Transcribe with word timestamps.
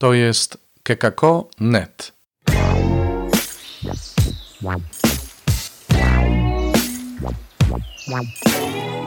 To 0.00 0.14
jest 0.14 0.58
kekako.net. 0.82 2.12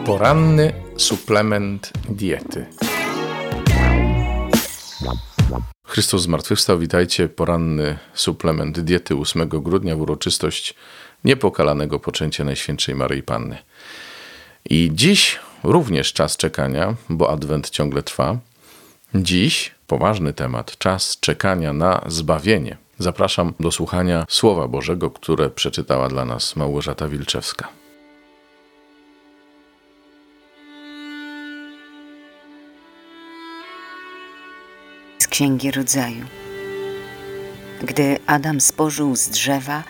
Poranny 0.05 0.73
suplement 0.97 1.91
diety. 2.09 2.65
Chrystus 5.87 6.21
zmartwychwstał, 6.21 6.79
witajcie. 6.79 7.29
Poranny 7.29 7.97
suplement 8.13 8.79
diety 8.79 9.15
8 9.15 9.49
grudnia 9.49 9.95
w 9.95 10.01
uroczystość 10.01 10.75
niepokalanego 11.23 11.99
poczęcia 11.99 12.43
Najświętszej 12.43 12.95
Maryi 12.95 13.23
Panny. 13.23 13.57
I 14.69 14.91
dziś 14.93 15.39
również 15.63 16.13
czas 16.13 16.37
czekania, 16.37 16.95
bo 17.09 17.31
Adwent 17.31 17.69
ciągle 17.69 18.03
trwa. 18.03 18.37
Dziś 19.15 19.71
poważny 19.93 20.33
temat, 20.33 20.77
czas 20.77 21.17
czekania 21.19 21.73
na 21.73 22.01
zbawienie. 22.07 22.77
Zapraszam 22.99 23.53
do 23.59 23.71
słuchania 23.71 24.25
Słowa 24.29 24.67
Bożego, 24.67 25.11
które 25.11 25.49
przeczytała 25.49 26.09
dla 26.09 26.25
nas 26.25 26.55
Małgorzata 26.55 27.07
Wilczewska. 27.07 27.67
Z 35.19 35.27
Księgi 35.27 35.71
Rodzaju. 35.71 36.25
Gdy 37.83 38.17
Adam 38.27 38.61
spożył 38.61 39.15
z 39.15 39.29
drzewa, 39.29 39.83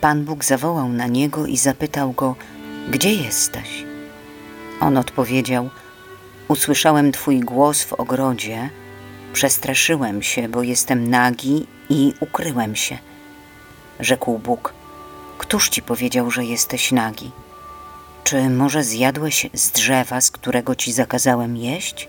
Pan 0.00 0.24
Bóg 0.24 0.44
zawołał 0.44 0.88
na 0.88 1.06
niego 1.06 1.46
i 1.46 1.56
zapytał 1.56 2.12
go: 2.12 2.34
Gdzie 2.90 3.12
jesteś? 3.12 3.84
On 4.80 4.96
odpowiedział: 4.96 5.70
Usłyszałem 6.48 7.12
Twój 7.12 7.40
głos 7.40 7.84
w 7.84 7.92
ogrodzie, 7.92 8.70
przestraszyłem 9.34 10.22
się, 10.22 10.48
bo 10.48 10.62
jestem 10.62 11.10
nagi 11.10 11.66
i 11.88 12.14
ukryłem 12.20 12.76
się. 12.76 12.98
Rzekł 14.00 14.38
Bóg: 14.38 14.74
Któż 15.38 15.68
ci 15.68 15.82
powiedział, 15.82 16.30
że 16.30 16.44
jesteś 16.44 16.92
nagi? 16.92 17.30
Czy 18.24 18.50
może 18.50 18.84
zjadłeś 18.84 19.46
z 19.54 19.70
drzewa, 19.70 20.20
z 20.20 20.30
którego 20.30 20.74
ci 20.74 20.92
zakazałem 20.92 21.56
jeść? 21.56 22.08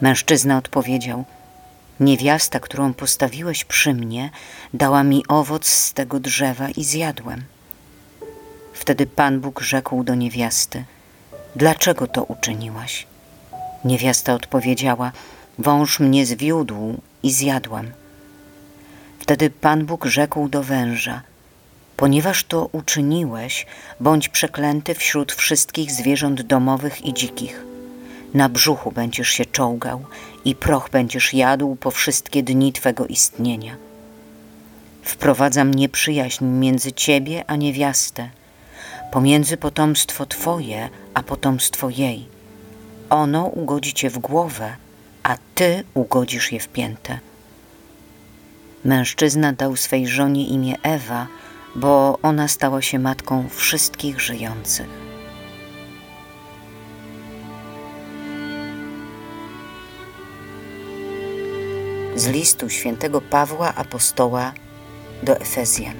Mężczyzna 0.00 0.58
odpowiedział: 0.58 1.24
Niewiasta, 2.00 2.60
którą 2.60 2.94
postawiłeś 2.94 3.64
przy 3.64 3.94
mnie, 3.94 4.30
dała 4.74 5.02
mi 5.02 5.24
owoc 5.28 5.66
z 5.66 5.92
tego 5.92 6.20
drzewa 6.20 6.68
i 6.68 6.84
zjadłem. 6.84 7.44
Wtedy 8.72 9.06
Pan 9.06 9.40
Bóg 9.40 9.60
rzekł 9.60 10.04
do 10.04 10.14
niewiasty: 10.14 10.84
Dlaczego 11.56 12.06
to 12.06 12.24
uczyniłaś? 12.24 13.06
Niewiasta 13.84 14.34
odpowiedziała: 14.34 15.12
Wąż 15.58 16.00
mnie 16.00 16.26
zwiódł 16.26 17.00
i 17.22 17.32
zjadłam. 17.32 17.90
Wtedy 19.18 19.50
Pan 19.50 19.86
Bóg 19.86 20.04
rzekł 20.04 20.48
do 20.48 20.62
węża: 20.62 21.22
Ponieważ 21.96 22.44
to 22.44 22.68
uczyniłeś, 22.72 23.66
bądź 24.00 24.28
przeklęty 24.28 24.94
wśród 24.94 25.32
wszystkich 25.32 25.92
zwierząt 25.92 26.42
domowych 26.42 27.06
i 27.06 27.14
dzikich. 27.14 27.64
Na 28.34 28.48
brzuchu 28.48 28.92
będziesz 28.92 29.28
się 29.28 29.44
czołgał 29.44 30.04
i 30.44 30.54
proch 30.54 30.90
będziesz 30.90 31.34
jadł 31.34 31.76
po 31.76 31.90
wszystkie 31.90 32.42
dni 32.42 32.72
twego 32.72 33.06
istnienia. 33.06 33.76
Wprowadzam 35.02 35.74
nieprzyjaźń 35.74 36.44
między 36.44 36.92
ciebie 36.92 37.44
a 37.46 37.56
niewiastę, 37.56 38.28
pomiędzy 39.12 39.56
potomstwo 39.56 40.26
twoje 40.26 40.88
a 41.14 41.22
potomstwo 41.22 41.90
jej. 41.90 42.26
Ono 43.10 43.46
ugodzi 43.46 43.92
cię 43.92 44.10
w 44.10 44.18
głowę, 44.18 44.76
a 45.24 45.36
ty 45.54 45.84
ugodzisz 45.94 46.52
je 46.52 46.60
w 46.60 46.68
piętę. 46.68 47.18
Mężczyzna 48.84 49.52
dał 49.52 49.76
swej 49.76 50.08
żonie 50.08 50.46
imię 50.46 50.74
Ewa, 50.82 51.26
bo 51.74 52.18
ona 52.22 52.48
stała 52.48 52.82
się 52.82 52.98
matką 52.98 53.48
wszystkich 53.48 54.20
żyjących. 54.20 55.04
Z 62.16 62.26
listu 62.26 62.70
świętego 62.70 63.20
Pawła 63.20 63.74
Apostoła 63.74 64.52
do 65.22 65.40
Efezjan. 65.40 65.96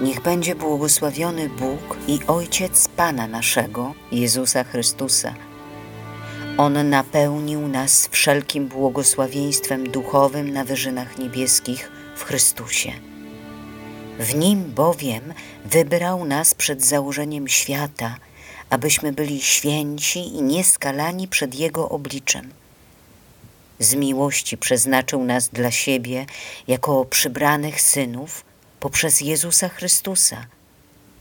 Niech 0.00 0.22
będzie 0.22 0.54
błogosławiony 0.54 1.48
Bóg 1.48 1.96
i 2.08 2.18
Ojciec 2.26 2.88
Pana 2.88 3.26
naszego, 3.26 3.94
Jezusa 4.12 4.64
Chrystusa. 4.64 5.34
On 6.58 6.90
napełnił 6.90 7.68
nas 7.68 8.08
wszelkim 8.10 8.68
błogosławieństwem 8.68 9.90
duchowym 9.90 10.52
na 10.52 10.64
wyżynach 10.64 11.18
niebieskich 11.18 11.90
w 12.16 12.24
Chrystusie. 12.24 12.92
W 14.18 14.34
Nim 14.34 14.64
bowiem 14.64 15.34
wybrał 15.64 16.24
nas 16.24 16.54
przed 16.54 16.84
założeniem 16.84 17.48
świata, 17.48 18.16
abyśmy 18.70 19.12
byli 19.12 19.40
święci 19.40 20.18
i 20.18 20.42
nieskalani 20.42 21.28
przed 21.28 21.54
Jego 21.54 21.88
obliczem. 21.88 22.50
Z 23.78 23.94
miłości 23.94 24.58
przeznaczył 24.58 25.24
nas 25.24 25.48
dla 25.48 25.70
siebie 25.70 26.26
jako 26.68 27.04
przybranych 27.04 27.80
synów 27.80 28.44
poprzez 28.80 29.20
Jezusa 29.20 29.68
Chrystusa, 29.68 30.46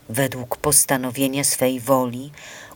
według 0.10 0.58
postanowienia 0.58 1.44
swej 1.44 1.80
woli, 1.80 2.32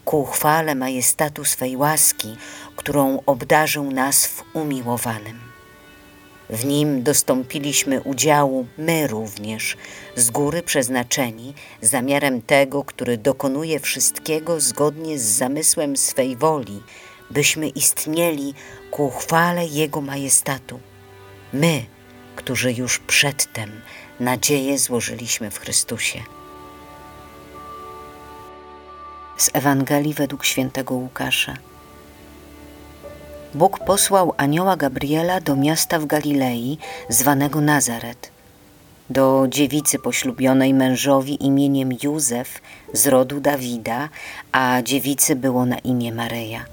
ku 0.05 0.25
chwale 0.25 0.75
majestatu 0.75 1.45
swej 1.45 1.77
łaski, 1.77 2.37
którą 2.75 3.19
obdarzył 3.25 3.91
nas 3.91 4.25
w 4.25 4.43
umiłowanym. 4.53 5.39
W 6.49 6.65
nim 6.65 7.03
dostąpiliśmy 7.03 8.01
udziału 8.01 8.67
my 8.77 9.07
również, 9.07 9.77
z 10.15 10.29
góry 10.29 10.63
przeznaczeni, 10.63 11.53
zamiarem 11.81 12.41
tego, 12.41 12.83
który 12.83 13.17
dokonuje 13.17 13.79
wszystkiego 13.79 14.59
zgodnie 14.59 15.19
z 15.19 15.23
zamysłem 15.23 15.97
swej 15.97 16.35
woli, 16.35 16.83
byśmy 17.31 17.67
istnieli 17.67 18.53
ku 18.91 19.09
chwale 19.09 19.65
Jego 19.65 20.01
majestatu. 20.01 20.79
My, 21.53 21.85
którzy 22.35 22.73
już 22.73 22.99
przedtem 22.99 23.81
nadzieję 24.19 24.79
złożyliśmy 24.79 25.51
w 25.51 25.59
Chrystusie. 25.59 26.19
Z 29.37 29.49
Ewangelii 29.53 30.13
według 30.13 30.45
świętego 30.45 30.93
Łukasza. 30.93 31.53
Bóg 33.53 33.79
posłał 33.79 34.33
anioła 34.37 34.77
Gabriela 34.77 35.39
do 35.41 35.55
miasta 35.55 35.99
w 35.99 36.05
Galilei, 36.05 36.77
zwanego 37.09 37.61
Nazaret, 37.61 38.31
do 39.09 39.45
dziewicy 39.49 39.99
poślubionej 39.99 40.73
mężowi 40.73 41.45
imieniem 41.45 41.89
Józef 42.03 42.61
z 42.93 43.07
rodu 43.07 43.39
Dawida, 43.39 44.09
a 44.51 44.81
dziewicy 44.81 45.35
było 45.35 45.65
na 45.65 45.77
imię 45.77 46.11
Maryja. 46.11 46.65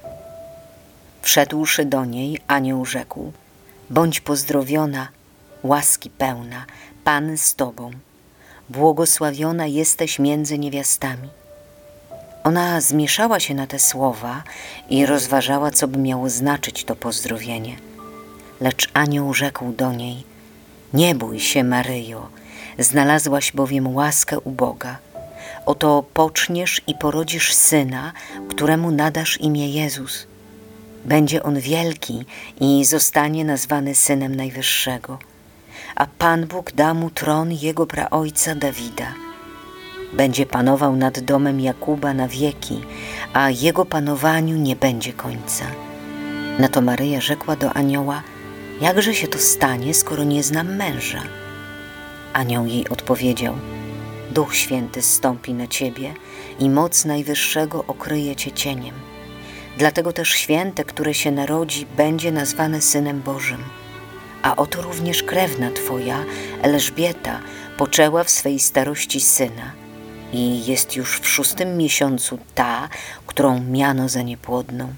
Wszedłszy 1.21 1.85
do 1.85 2.05
niej, 2.05 2.39
anioł 2.47 2.85
rzekł: 2.85 3.31
Bądź 3.89 4.21
pozdrowiona, 4.21 5.07
łaski 5.63 6.09
pełna, 6.09 6.65
Pan 7.03 7.37
z 7.37 7.55
tobą. 7.55 7.91
Błogosławiona 8.69 9.67
jesteś 9.67 10.19
między 10.19 10.59
niewiastami. 10.59 11.29
Ona 12.43 12.81
zmieszała 12.81 13.39
się 13.39 13.53
na 13.53 13.67
te 13.67 13.79
słowa 13.79 14.43
i 14.89 15.05
rozważała, 15.05 15.71
co 15.71 15.87
by 15.87 15.99
miało 15.99 16.29
znaczyć 16.29 16.83
to 16.83 16.95
pozdrowienie. 16.95 17.75
Lecz 18.61 18.89
anioł 18.93 19.33
rzekł 19.33 19.71
do 19.71 19.93
niej: 19.93 20.23
Nie 20.93 21.15
bój 21.15 21.39
się, 21.39 21.63
Maryjo, 21.63 22.29
znalazłaś 22.79 23.51
bowiem 23.51 23.95
łaskę 23.95 24.39
u 24.39 24.51
Boga. 24.51 24.97
Oto 25.65 26.03
poczniesz 26.13 26.81
i 26.87 26.95
porodzisz 26.95 27.53
syna, 27.53 28.11
któremu 28.49 28.91
nadasz 28.91 29.41
imię 29.41 29.69
Jezus. 29.69 30.27
Będzie 31.05 31.43
on 31.43 31.59
wielki 31.59 32.25
i 32.59 32.85
zostanie 32.85 33.45
nazwany 33.45 33.95
synem 33.95 34.35
Najwyższego. 34.35 35.19
A 35.95 36.05
Pan 36.05 36.47
Bóg 36.47 36.71
da 36.71 36.93
mu 36.93 37.09
tron 37.09 37.51
jego 37.51 37.85
praojca 37.87 38.55
Dawida 38.55 39.13
będzie 40.13 40.45
panował 40.45 40.95
nad 40.95 41.19
domem 41.19 41.59
Jakuba 41.59 42.13
na 42.13 42.27
wieki, 42.27 42.81
a 43.33 43.49
jego 43.49 43.85
panowaniu 43.85 44.57
nie 44.57 44.75
będzie 44.75 45.13
końca. 45.13 45.65
Na 46.59 46.67
to 46.67 46.81
Maryja 46.81 47.21
rzekła 47.21 47.55
do 47.55 47.73
anioła: 47.73 48.23
Jakże 48.81 49.15
się 49.15 49.27
to 49.27 49.39
stanie, 49.39 49.93
skoro 49.93 50.23
nie 50.23 50.43
znam 50.43 50.75
męża? 50.75 51.23
Anioł 52.33 52.65
jej 52.65 52.89
odpowiedział: 52.89 53.55
Duch 54.31 54.55
Święty 54.55 55.01
stąpi 55.01 55.53
na 55.53 55.67
ciebie 55.67 56.13
i 56.59 56.69
moc 56.69 57.05
Najwyższego 57.05 57.83
okryje 57.87 58.35
cię 58.35 58.51
cieniem. 58.51 58.95
Dlatego 59.77 60.13
też 60.13 60.29
święte, 60.29 60.83
które 60.83 61.13
się 61.13 61.31
narodzi, 61.31 61.85
będzie 61.97 62.31
nazwane 62.31 62.81
Synem 62.81 63.21
Bożym. 63.21 63.63
A 64.41 64.55
oto 64.55 64.81
również 64.81 65.23
krewna 65.23 65.71
twoja, 65.71 66.23
Elżbieta, 66.61 67.39
poczęła 67.77 68.23
w 68.23 68.29
swej 68.29 68.59
starości 68.59 69.21
syna 69.21 69.82
i 70.33 70.65
jest 70.65 70.95
już 70.95 71.19
w 71.19 71.27
szóstym 71.27 71.77
miesiącu 71.77 72.39
ta, 72.55 72.89
którą 73.27 73.59
miano 73.59 74.09
za 74.09 74.21
niepłodną. 74.21 74.93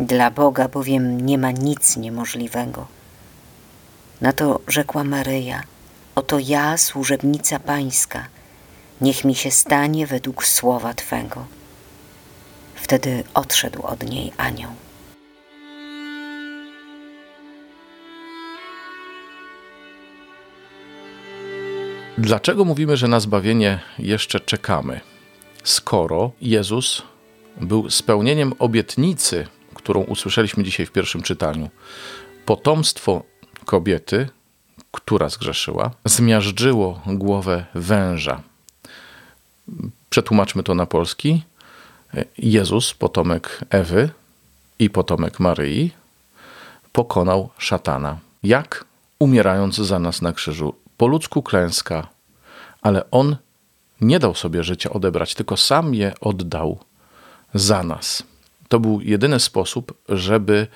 Dla 0.00 0.30
Boga 0.30 0.68
bowiem 0.68 1.26
nie 1.26 1.38
ma 1.38 1.50
nic 1.50 1.96
niemożliwego. 1.96 2.86
Na 4.20 4.32
to 4.32 4.60
rzekła 4.68 5.04
Maryja: 5.04 5.62
Oto 6.14 6.38
ja, 6.38 6.76
służebnica 6.76 7.58
Pańska, 7.58 8.26
niech 9.00 9.24
mi 9.24 9.34
się 9.34 9.50
stanie 9.50 10.06
według 10.06 10.46
słowa 10.46 10.94
Twego. 10.94 11.46
Wtedy 12.74 13.24
odszedł 13.34 13.82
od 13.82 14.10
niej 14.10 14.32
anioł. 14.36 14.85
Dlaczego 22.18 22.64
mówimy, 22.64 22.96
że 22.96 23.08
na 23.08 23.20
zbawienie 23.20 23.80
jeszcze 23.98 24.40
czekamy? 24.40 25.00
Skoro 25.64 26.30
Jezus 26.40 27.02
był 27.60 27.90
spełnieniem 27.90 28.52
obietnicy, 28.58 29.46
którą 29.74 30.00
usłyszeliśmy 30.00 30.64
dzisiaj 30.64 30.86
w 30.86 30.92
pierwszym 30.92 31.22
czytaniu. 31.22 31.70
Potomstwo 32.46 33.22
kobiety, 33.64 34.28
która 34.92 35.28
zgrzeszyła, 35.28 35.90
zmiażdżyło 36.04 37.00
głowę 37.06 37.64
węża. 37.74 38.42
Przetłumaczmy 40.10 40.62
to 40.62 40.74
na 40.74 40.86
polski. 40.86 41.42
Jezus, 42.38 42.94
potomek 42.94 43.60
Ewy 43.70 44.10
i 44.78 44.90
potomek 44.90 45.40
Maryi, 45.40 45.90
pokonał 46.92 47.50
szatana. 47.58 48.18
Jak? 48.42 48.84
Umierając 49.18 49.76
za 49.76 49.98
nas 49.98 50.22
na 50.22 50.32
krzyżu. 50.32 50.74
Po 50.96 51.06
ludzku 51.06 51.42
klęska, 51.42 52.08
ale 52.82 53.10
on 53.10 53.36
nie 54.00 54.18
dał 54.18 54.34
sobie 54.34 54.64
życia 54.64 54.90
odebrać, 54.90 55.34
tylko 55.34 55.56
sam 55.56 55.94
je 55.94 56.14
oddał 56.20 56.78
za 57.54 57.82
nas. 57.82 58.22
To 58.68 58.80
był 58.80 59.00
jedyny 59.00 59.40
sposób, 59.40 59.94
żeby 60.08 60.66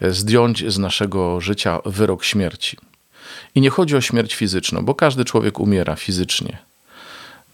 zdjąć 0.00 0.72
z 0.72 0.78
naszego 0.78 1.40
życia 1.40 1.78
wyrok 1.84 2.24
śmierci. 2.24 2.76
I 3.54 3.60
nie 3.60 3.70
chodzi 3.70 3.96
o 3.96 4.00
śmierć 4.00 4.34
fizyczną, 4.34 4.84
bo 4.84 4.94
każdy 4.94 5.24
człowiek 5.24 5.60
umiera 5.60 5.96
fizycznie. 5.96 6.58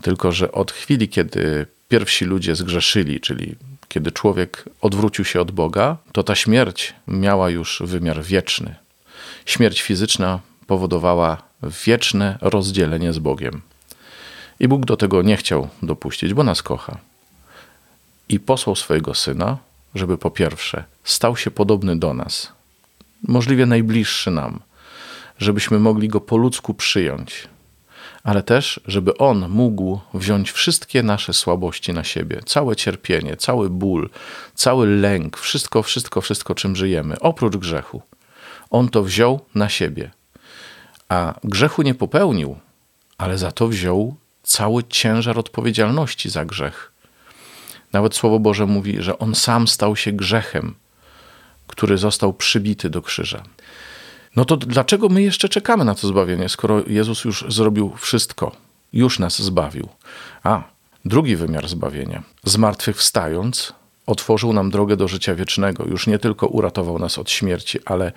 Tylko, 0.02 0.32
że 0.32 0.52
od 0.52 0.72
chwili, 0.72 1.08
kiedy 1.08 1.66
pierwsi 1.88 2.24
ludzie 2.24 2.56
zgrzeszyli, 2.56 3.20
czyli 3.20 3.54
kiedy 3.88 4.12
człowiek 4.12 4.64
odwrócił 4.80 5.24
się 5.24 5.40
od 5.40 5.50
Boga, 5.50 5.96
to 6.12 6.22
ta 6.22 6.34
śmierć 6.34 6.94
miała 7.08 7.50
już 7.50 7.82
wymiar 7.84 8.22
wieczny. 8.22 8.74
Śmierć 9.46 9.82
fizyczna 9.82 10.40
powodowała 10.66 11.42
wieczne 11.62 12.38
rozdzielenie 12.40 13.12
z 13.12 13.18
Bogiem. 13.18 13.62
I 14.60 14.68
Bóg 14.68 14.84
do 14.84 14.96
tego 14.96 15.22
nie 15.22 15.36
chciał 15.36 15.68
dopuścić, 15.82 16.34
bo 16.34 16.44
nas 16.44 16.62
kocha. 16.62 16.98
I 18.28 18.40
posłał 18.40 18.76
swojego 18.76 19.14
syna, 19.14 19.58
żeby 19.94 20.18
po 20.18 20.30
pierwsze 20.30 20.84
stał 21.04 21.36
się 21.36 21.50
podobny 21.50 21.96
do 21.96 22.14
nas, 22.14 22.52
możliwie 23.22 23.66
najbliższy 23.66 24.30
nam, 24.30 24.60
żebyśmy 25.38 25.78
mogli 25.78 26.08
go 26.08 26.20
po 26.20 26.36
ludzku 26.36 26.74
przyjąć, 26.74 27.48
ale 28.22 28.42
też, 28.42 28.80
żeby 28.86 29.18
on 29.18 29.48
mógł 29.48 30.00
wziąć 30.14 30.52
wszystkie 30.52 31.02
nasze 31.02 31.32
słabości 31.32 31.92
na 31.92 32.04
siebie, 32.04 32.40
całe 32.46 32.76
cierpienie, 32.76 33.36
cały 33.36 33.70
ból, 33.70 34.10
cały 34.54 34.86
lęk, 34.86 35.36
wszystko, 35.36 35.82
wszystko, 35.82 36.20
wszystko, 36.20 36.54
czym 36.54 36.76
żyjemy, 36.76 37.20
oprócz 37.20 37.56
grzechu. 37.56 38.02
On 38.70 38.88
to 38.88 39.02
wziął 39.02 39.40
na 39.54 39.68
siebie, 39.68 40.10
a 41.08 41.35
grzechu 41.44 41.82
nie 41.82 41.94
popełnił, 41.94 42.56
ale 43.19 43.38
za 43.38 43.53
to 43.53 43.69
wziął 43.69 44.17
cały 44.43 44.85
ciężar 44.85 45.38
odpowiedzialności 45.38 46.31
za 46.31 46.44
grzech. 46.44 46.93
Nawet 47.93 48.14
Słowo 48.14 48.38
Boże 48.38 48.67
mówi, 48.67 49.03
że 49.03 49.19
on 49.19 49.35
sam 49.35 49.69
stał 49.69 49.97
się 49.97 50.12
grzechem, 50.12 50.75
który 51.67 51.99
został 51.99 52.32
przybity 52.32 52.91
do 52.91 53.03
krzyża. 53.03 53.43
No 54.37 54.44
to 54.44 54.56
dlaczego 54.56 55.08
my 55.08 55.23
jeszcze 55.23 55.49
czekamy 55.49 55.85
na 55.85 55.94
to 55.94 56.08
zbawienie, 56.08 56.49
skoro 56.49 56.82
Jezus 56.87 57.25
już 57.25 57.44
zrobił 57.49 57.93
wszystko, 57.97 58.52
już 58.93 59.19
nas 59.19 59.43
zbawił? 59.43 59.88
A, 60.43 60.62
drugi 61.05 61.37
wymiar 61.37 61.69
zbawienia. 61.69 62.23
Zmartwychwstając, 62.44 63.73
otworzył 64.06 64.52
nam 64.52 64.70
drogę 64.70 64.97
do 64.97 65.09
życia 65.09 65.35
wiecznego. 65.35 65.85
Już 65.85 66.06
nie 66.06 66.19
tylko 66.19 66.47
uratował 66.47 66.99
nas 66.99 67.19
od 67.19 67.31
śmierci, 67.31 67.79
ale 67.85 68.12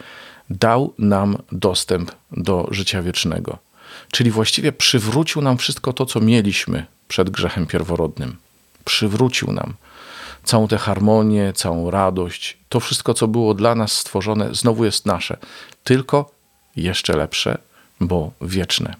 dał 0.49 0.93
nam 0.97 1.37
dostęp 1.51 2.11
do 2.31 2.67
życia 2.71 3.01
wiecznego. 3.01 3.57
Czyli 4.11 4.31
właściwie 4.31 4.71
przywrócił 4.71 5.41
nam 5.41 5.57
wszystko 5.57 5.93
to, 5.93 6.05
co 6.05 6.19
mieliśmy 6.19 6.85
przed 7.07 7.29
grzechem 7.29 7.67
pierworodnym 7.67 8.37
przywrócił 8.85 9.51
nam 9.53 9.73
całą 10.43 10.67
tę 10.67 10.77
harmonię, 10.77 11.53
całą 11.55 11.91
radość. 11.91 12.57
To 12.69 12.79
wszystko, 12.79 13.13
co 13.13 13.27
było 13.27 13.53
dla 13.53 13.75
nas 13.75 13.91
stworzone, 13.91 14.55
znowu 14.55 14.85
jest 14.85 15.05
nasze, 15.05 15.37
tylko 15.83 16.31
jeszcze 16.75 17.17
lepsze, 17.17 17.57
bo 17.99 18.31
wieczne. 18.41 18.95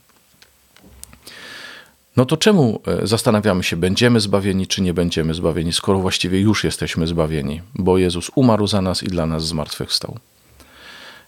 No 2.18 2.26
to 2.26 2.38
czemu 2.38 2.82
e, 2.88 3.08
zastanawiamy 3.08 3.64
się, 3.64 3.78
będziemy 3.78 4.20
zbawieni, 4.20 4.68
czy 4.68 4.82
nie 4.82 4.94
będziemy 4.94 5.34
zbawieni, 5.34 5.74
skoro 5.74 6.00
właściwie 6.00 6.40
już 6.40 6.64
jesteśmy 6.64 7.08
zbawieni, 7.08 7.62
bo 7.76 7.98
Jezus 7.98 8.32
umarł 8.36 8.68
za 8.68 8.82
nas 8.82 9.04
i 9.04 9.08
dla 9.08 9.26
nas 9.26 9.46
zmartwychwstał? 9.46 10.18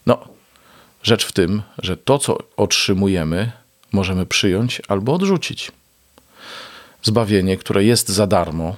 No, 0.05 0.27
rzecz 1.03 1.25
w 1.25 1.31
tym, 1.31 1.61
że 1.77 1.97
to, 1.97 2.17
co 2.17 2.37
otrzymujemy, 2.57 3.51
możemy 3.91 4.25
przyjąć 4.25 4.81
albo 4.87 5.13
odrzucić 5.13 5.71
zbawienie, 7.03 7.57
które 7.57 7.83
jest 7.83 8.09
za 8.09 8.27
darmo. 8.27 8.75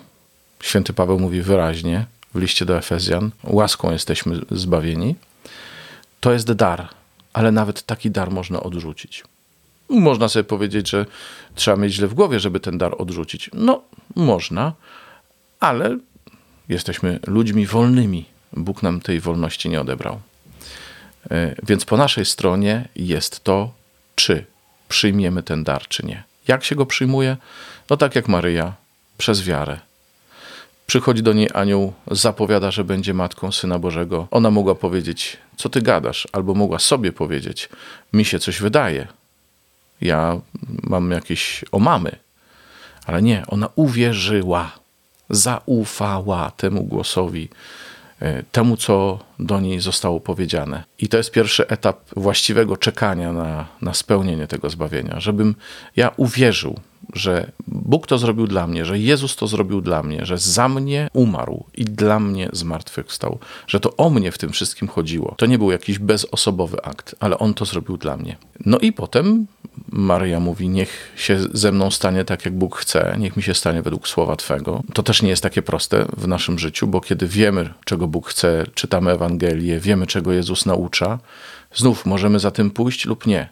Święty 0.63 0.93
Paweł 0.93 1.19
mówi 1.19 1.41
wyraźnie 1.41 2.05
w 2.33 2.39
liście 2.39 2.65
do 2.65 2.77
Efezjan: 2.77 3.31
łaską 3.43 3.91
jesteśmy 3.91 4.39
zbawieni. 4.51 5.15
To 6.19 6.31
jest 6.31 6.51
dar, 6.51 6.89
ale 7.33 7.51
nawet 7.51 7.83
taki 7.83 8.11
dar 8.11 8.31
można 8.31 8.63
odrzucić. 8.63 9.23
Można 9.89 10.29
sobie 10.29 10.43
powiedzieć, 10.43 10.89
że 10.89 11.05
trzeba 11.55 11.77
mieć 11.77 11.93
źle 11.93 12.07
w 12.07 12.13
głowie, 12.13 12.39
żeby 12.39 12.59
ten 12.59 12.77
dar 12.77 12.95
odrzucić. 12.97 13.49
No, 13.53 13.81
można, 14.15 14.73
ale 15.59 15.97
jesteśmy 16.69 17.19
ludźmi 17.27 17.67
wolnymi. 17.67 18.25
Bóg 18.53 18.83
nam 18.83 19.01
tej 19.01 19.19
wolności 19.19 19.69
nie 19.69 19.81
odebrał. 19.81 20.19
E, 21.31 21.55
więc 21.63 21.85
po 21.85 21.97
naszej 21.97 22.25
stronie 22.25 22.87
jest 22.95 23.43
to, 23.43 23.73
czy 24.15 24.45
przyjmiemy 24.89 25.43
ten 25.43 25.63
dar, 25.63 25.87
czy 25.87 26.05
nie. 26.05 26.23
Jak 26.47 26.63
się 26.63 26.75
go 26.75 26.85
przyjmuje? 26.85 27.37
No 27.89 27.97
tak 27.97 28.15
jak 28.15 28.27
Maryja, 28.27 28.73
przez 29.17 29.43
wiarę. 29.43 29.79
Przychodzi 30.87 31.23
do 31.23 31.33
niej 31.33 31.49
anioł, 31.53 31.93
zapowiada, 32.11 32.71
że 32.71 32.83
będzie 32.83 33.13
matką 33.13 33.51
Syna 33.51 33.79
Bożego. 33.79 34.27
Ona 34.31 34.51
mogła 34.51 34.75
powiedzieć, 34.75 35.37
co 35.57 35.69
ty 35.69 35.81
gadasz, 35.81 36.27
albo 36.31 36.53
mogła 36.53 36.79
sobie 36.79 37.11
powiedzieć, 37.11 37.69
mi 38.13 38.25
się 38.25 38.39
coś 38.39 38.59
wydaje. 38.59 39.07
Ja 40.01 40.39
mam 40.83 41.11
jakieś 41.11 41.65
omamy. 41.71 42.15
Ale 43.05 43.21
nie, 43.21 43.43
ona 43.47 43.69
uwierzyła, 43.75 44.71
zaufała 45.29 46.51
temu 46.51 46.83
głosowi, 46.83 47.49
temu, 48.51 48.77
co 48.77 49.19
do 49.39 49.59
niej 49.59 49.79
zostało 49.79 50.19
powiedziane. 50.19 50.83
I 50.99 51.07
to 51.07 51.17
jest 51.17 51.31
pierwszy 51.31 51.67
etap 51.67 51.99
właściwego 52.15 52.77
czekania 52.77 53.33
na, 53.33 53.67
na 53.81 53.93
spełnienie 53.93 54.47
tego 54.47 54.69
zbawienia, 54.69 55.19
żebym 55.19 55.55
ja 55.95 56.11
uwierzył, 56.17 56.79
że 57.13 57.51
Bóg 57.67 58.07
to 58.07 58.17
zrobił 58.17 58.47
dla 58.47 58.67
mnie, 58.67 58.85
że 58.85 58.99
Jezus 58.99 59.35
to 59.35 59.47
zrobił 59.47 59.81
dla 59.81 60.03
mnie, 60.03 60.25
że 60.25 60.37
za 60.37 60.69
mnie 60.69 61.09
umarł 61.13 61.63
i 61.73 61.85
dla 61.85 62.19
mnie 62.19 62.49
zmartwychwstał, 62.53 63.39
że 63.67 63.79
to 63.79 63.95
o 63.95 64.09
mnie 64.09 64.31
w 64.31 64.37
tym 64.37 64.51
wszystkim 64.51 64.87
chodziło. 64.87 65.35
To 65.37 65.45
nie 65.45 65.57
był 65.57 65.71
jakiś 65.71 65.99
bezosobowy 65.99 66.83
akt, 66.83 67.15
ale 67.19 67.39
On 67.39 67.53
to 67.53 67.65
zrobił 67.65 67.97
dla 67.97 68.17
mnie. 68.17 68.37
No 68.65 68.79
i 68.79 68.91
potem 68.91 69.47
Maryja 69.91 70.39
mówi: 70.39 70.69
Niech 70.69 71.11
się 71.15 71.39
ze 71.53 71.71
mną 71.71 71.91
stanie 71.91 72.25
tak, 72.25 72.45
jak 72.45 72.53
Bóg 72.53 72.77
chce, 72.77 73.15
niech 73.19 73.37
mi 73.37 73.43
się 73.43 73.53
stanie 73.53 73.81
według 73.81 74.07
słowa 74.07 74.35
Twego. 74.35 74.83
To 74.93 75.03
też 75.03 75.21
nie 75.21 75.29
jest 75.29 75.43
takie 75.43 75.61
proste 75.61 76.05
w 76.17 76.27
naszym 76.27 76.59
życiu, 76.59 76.87
bo 76.87 77.01
kiedy 77.01 77.27
wiemy, 77.27 77.73
czego 77.85 78.07
Bóg 78.07 78.29
chce, 78.29 78.65
czytamy 78.73 79.11
Ewangelię, 79.11 79.79
wiemy, 79.79 80.07
czego 80.07 80.33
Jezus 80.33 80.65
naucza, 80.65 81.19
znów 81.75 82.05
możemy 82.05 82.39
za 82.39 82.51
tym 82.51 82.71
pójść 82.71 83.05
lub 83.05 83.27
nie 83.27 83.49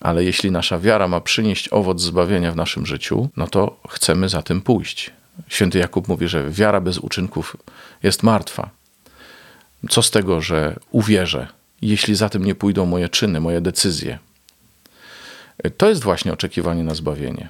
ale 0.00 0.24
jeśli 0.24 0.50
nasza 0.50 0.78
wiara 0.78 1.08
ma 1.08 1.20
przynieść 1.20 1.68
owoc 1.68 2.00
zbawienia 2.00 2.52
w 2.52 2.56
naszym 2.56 2.86
życiu, 2.86 3.28
no 3.36 3.48
to 3.48 3.80
chcemy 3.88 4.28
za 4.28 4.42
tym 4.42 4.60
pójść. 4.60 5.10
Święty 5.48 5.78
Jakub 5.78 6.08
mówi, 6.08 6.28
że 6.28 6.50
wiara 6.50 6.80
bez 6.80 6.98
uczynków 6.98 7.56
jest 8.02 8.22
martwa. 8.22 8.70
Co 9.90 10.02
z 10.02 10.10
tego, 10.10 10.40
że 10.40 10.76
uwierzę, 10.90 11.48
jeśli 11.82 12.14
za 12.14 12.28
tym 12.28 12.44
nie 12.44 12.54
pójdą 12.54 12.86
moje 12.86 13.08
czyny, 13.08 13.40
moje 13.40 13.60
decyzje? 13.60 14.18
To 15.76 15.88
jest 15.88 16.04
właśnie 16.04 16.32
oczekiwanie 16.32 16.84
na 16.84 16.94
zbawienie. 16.94 17.48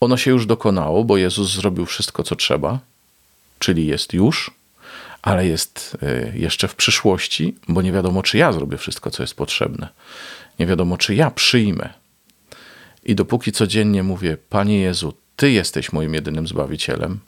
Ono 0.00 0.16
się 0.16 0.30
już 0.30 0.46
dokonało, 0.46 1.04
bo 1.04 1.16
Jezus 1.16 1.52
zrobił 1.52 1.86
wszystko, 1.86 2.22
co 2.22 2.36
trzeba, 2.36 2.78
czyli 3.58 3.86
jest 3.86 4.12
już, 4.12 4.50
ale 5.22 5.46
jest 5.46 5.96
e, 6.02 6.38
jeszcze 6.38 6.68
w 6.68 6.74
przyszłości, 6.74 7.54
bo 7.68 7.82
nie 7.82 7.92
wiadomo, 7.92 8.22
czy 8.22 8.38
ja 8.38 8.52
zrobię 8.52 8.78
wszystko, 8.78 9.10
co 9.10 9.22
jest 9.22 9.34
potrzebne 9.34 9.88
nie 10.58 10.66
wiadomo, 10.66 10.98
czy 10.98 11.14
ja 11.14 11.30
przyjmę. 11.30 11.88
I 13.04 13.14
dopóki 13.14 13.52
codziennie 13.52 14.02
mówię, 14.02 14.36
Panie 14.50 14.80
Jezu, 14.80 15.14
Ty 15.36 15.50
jesteś 15.50 15.92
moim 15.92 16.14
jedynym 16.14 16.46
zbawicielem 16.46 17.18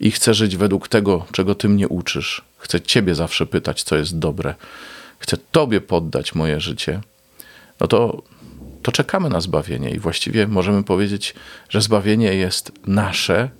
i 0.00 0.10
chcę 0.10 0.34
żyć 0.34 0.56
według 0.56 0.88
tego, 0.88 1.26
czego 1.32 1.54
Ty 1.54 1.68
mnie 1.68 1.88
uczysz, 1.88 2.44
chcę 2.58 2.80
Ciebie 2.80 3.14
zawsze 3.14 3.46
pytać, 3.46 3.82
co 3.82 3.96
jest 3.96 4.18
dobre, 4.18 4.54
chcę 5.18 5.36
Tobie 5.52 5.80
poddać 5.80 6.34
moje 6.34 6.60
życie, 6.60 7.00
no 7.80 7.86
to, 7.86 8.22
to 8.86 8.92
czekamy 8.92 9.28
na 9.28 9.40
zbawienie 9.40 9.90
i 9.90 9.98
właściwie 9.98 10.46
możemy 10.46 10.84
powiedzieć, 10.84 11.34
że 11.68 11.80
zbawienie 11.80 12.34
jest 12.34 12.72
nasze, 12.86 13.50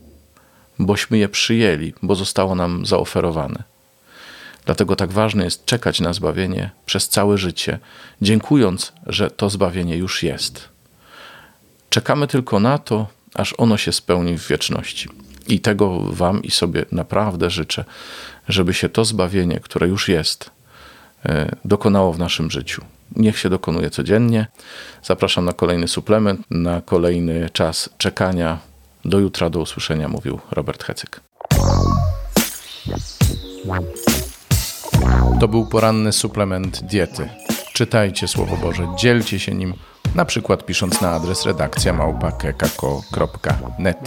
bośmy 0.79 1.19
je 1.19 1.29
przyjęli, 1.29 1.93
bo 2.03 2.15
zostało 2.15 2.55
nam 2.55 2.87
zaoferowane. 2.87 3.63
Dlatego 4.65 4.97
tak 4.97 5.13
ważne 5.13 5.45
jest 5.45 5.65
czekać 5.65 6.01
na 6.01 6.13
zbawienie 6.13 6.71
przez 6.87 7.09
całe 7.09 7.39
życie, 7.39 7.79
dziękując, 8.23 8.93
że 9.07 9.31
to 9.31 9.51
zbawienie 9.51 9.97
już 9.97 10.23
jest. 10.23 10.69
Czekamy 11.91 12.27
tylko 12.27 12.61
na 12.61 12.79
to, 12.79 13.07
aż 13.35 13.55
ono 13.59 13.77
się 13.77 13.93
spełni 13.93 14.39
w 14.39 14.49
wieczności. 14.49 15.09
I 15.49 15.61
tego 15.61 15.99
Wam 16.01 16.43
i 16.43 16.51
sobie 16.51 16.85
naprawdę 16.93 17.51
życzę, 17.51 17.85
żeby 18.49 18.75
się 18.75 18.89
to 18.89 19.05
zbawienie, 19.05 19.61
które 19.61 19.89
już 19.89 20.09
jest, 20.09 20.51
e, 21.25 21.57
dokonało 21.65 22.13
w 22.13 22.19
naszym 22.19 22.51
życiu. 22.51 22.85
Niech 23.17 23.39
się 23.39 23.51
dokonuje 23.51 23.91
codziennie. 23.91 24.47
Zapraszam 25.03 25.45
na 25.45 25.53
kolejny 25.53 25.89
suplement, 25.89 26.41
na 26.51 26.81
kolejny 26.81 27.51
czas 27.51 27.91
czekania. 27.99 28.59
Do 29.05 29.19
jutra, 29.19 29.51
do 29.51 29.61
usłyszenia, 29.61 30.09
mówił 30.09 30.41
Robert 30.51 30.85
Hecyk. 30.85 31.21
To 35.41 35.49
był 35.49 35.67
poranny 35.67 36.13
suplement 36.13 36.83
diety. 36.83 37.29
Czytajcie 37.73 38.29
Słowo 38.29 38.57
Boże, 38.57 38.89
dzielcie 38.99 39.39
się 39.39 39.55
nim, 39.55 39.75
na 40.15 40.25
przykład 40.25 40.67
pisząc 40.67 41.01
na 41.01 41.11
adres 41.11 41.47
redakcja 41.47 41.93
małpa.kekako.net. 41.93 43.99